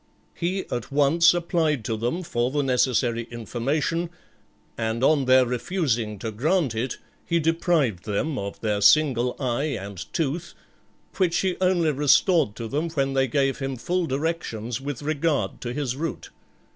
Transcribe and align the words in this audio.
He 0.33 0.65
at 0.71 0.91
once 0.91 1.31
applied 1.31 1.85
to 1.85 1.95
them 1.95 2.23
for 2.23 2.49
the 2.49 2.63
necessary 2.63 3.27
information, 3.29 4.09
and 4.75 5.03
on 5.03 5.25
their 5.25 5.45
refusing 5.45 6.17
to 6.17 6.31
grant 6.31 6.73
it 6.73 6.97
he 7.23 7.39
deprived 7.39 8.05
them 8.05 8.35
of 8.35 8.59
their 8.61 8.81
single 8.81 9.35
eye 9.39 9.77
and 9.79 10.11
tooth, 10.11 10.55
which 11.17 11.41
he 11.41 11.55
only 11.61 11.91
restored 11.91 12.55
to 12.55 12.67
them 12.67 12.89
when 12.89 13.13
they 13.13 13.27
gave 13.27 13.59
him 13.59 13.75
full 13.77 14.07
directions 14.07 14.81
with 14.81 15.03
regard 15.03 15.61
to 15.61 15.71
his 15.71 15.95
route. 15.95 16.29